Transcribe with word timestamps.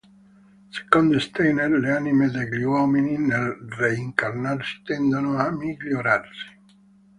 Secondo 0.77 1.19
Steiner 1.19 1.69
le 1.69 1.91
anime 1.91 2.31
degli 2.31 2.63
uomini, 2.63 3.19
nel 3.19 3.49
reincarnarsi, 3.69 4.81
tendono 4.83 5.37
a 5.37 5.51
migliorarsi. 5.51 6.49